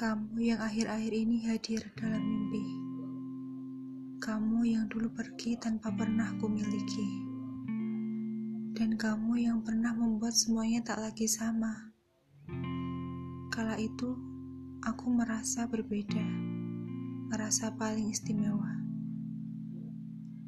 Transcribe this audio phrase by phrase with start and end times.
[0.00, 2.64] Kamu yang akhir-akhir ini hadir dalam mimpi.
[4.16, 7.04] Kamu yang dulu pergi tanpa pernah kumiliki.
[8.72, 11.92] Dan kamu yang pernah membuat semuanya tak lagi sama.
[13.52, 14.16] Kala itu,
[14.88, 16.24] aku merasa berbeda.
[17.28, 18.80] Merasa paling istimewa.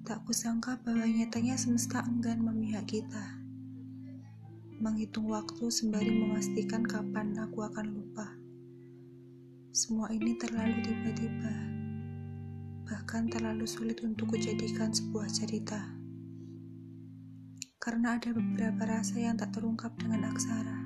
[0.09, 3.37] Tak kusangka bahwa nyatanya semesta enggan memihak kita.
[4.81, 8.42] Menghitung waktu sembari memastikan kapan aku akan lupa.
[9.73, 11.55] Semua ini terlalu tiba-tiba,
[12.85, 15.97] bahkan terlalu sulit untuk kujadikan sebuah cerita.
[17.81, 20.77] Karena ada beberapa rasa yang tak terungkap dengan aksara.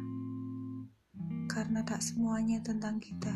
[1.50, 3.34] Karena tak semuanya tentang kita.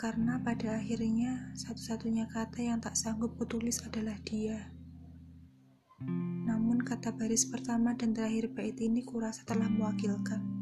[0.00, 4.72] Karena pada akhirnya satu-satunya kata yang tak sanggup kutulis adalah dia.
[6.48, 10.57] Namun kata baris pertama dan terakhir bait ini kurasa telah mewakilkan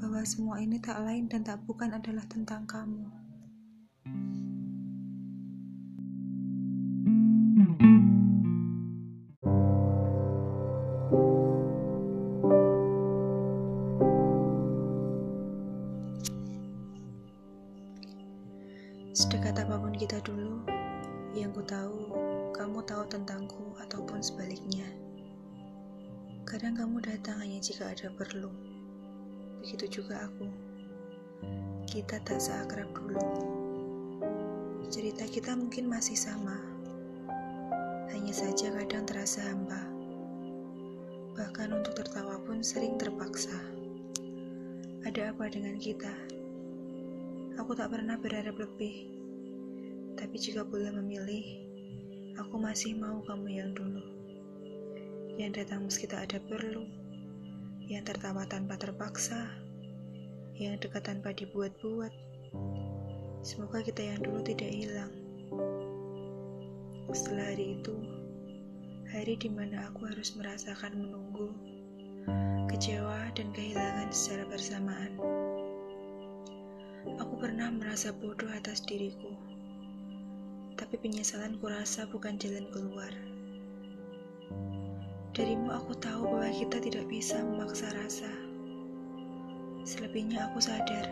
[0.00, 3.04] bahwa semua ini tak lain dan tak bukan adalah tentang kamu.
[19.12, 20.64] Sedekat apa pun kita dulu,
[21.36, 22.16] yang ku tahu,
[22.56, 24.88] kamu tahu tentangku ataupun sebaliknya.
[26.48, 28.69] Kadang kamu datang hanya jika ada perlu
[29.60, 30.48] begitu juga aku.
[31.84, 33.20] Kita tak seakrab dulu.
[34.88, 36.56] Cerita kita mungkin masih sama,
[38.10, 39.84] hanya saja kadang terasa hampa.
[41.36, 43.54] Bahkan untuk tertawa pun sering terpaksa.
[45.04, 46.10] Ada apa dengan kita?
[47.60, 49.12] Aku tak pernah berharap lebih,
[50.16, 51.44] tapi jika boleh memilih,
[52.40, 54.02] aku masih mau kamu yang dulu.
[55.36, 56.88] Yang datang meski tak ada perlu,
[57.90, 59.50] yang tertawa tanpa terpaksa,
[60.54, 62.14] yang dekat tanpa dibuat-buat.
[63.42, 65.10] Semoga kita yang dulu tidak hilang.
[67.10, 67.90] Setelah hari itu,
[69.10, 71.50] hari di mana aku harus merasakan menunggu,
[72.70, 75.18] kecewa, dan kehilangan secara bersamaan.
[77.18, 79.34] Aku pernah merasa bodoh atas diriku,
[80.78, 83.10] tapi penyesalan kurasa bukan jalan keluar.
[85.30, 88.26] Darimu aku tahu bahwa kita tidak bisa memaksa rasa.
[89.86, 91.06] Selebihnya aku sadar,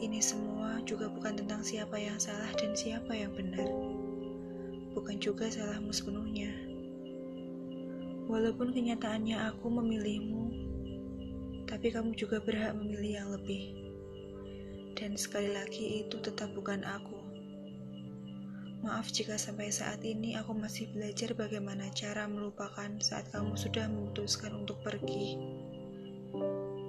[0.00, 3.68] ini semua juga bukan tentang siapa yang salah dan siapa yang benar.
[4.96, 6.48] Bukan juga salahmu sepenuhnya.
[8.24, 10.44] Walaupun kenyataannya aku memilihmu,
[11.68, 13.64] tapi kamu juga berhak memilih yang lebih.
[14.96, 17.23] Dan sekali lagi itu tetap bukan aku.
[18.84, 24.52] Maaf jika sampai saat ini aku masih belajar bagaimana cara melupakan saat kamu sudah memutuskan
[24.52, 25.40] untuk pergi.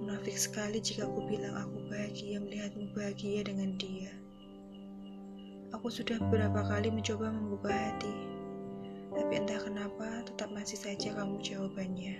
[0.04, 4.12] Munafik sekali jika aku bilang aku bahagia melihatmu bahagia dengan dia.
[5.72, 8.12] Aku sudah beberapa kali mencoba membuka hati,
[9.16, 12.20] tapi entah kenapa tetap masih saja kamu jawabannya.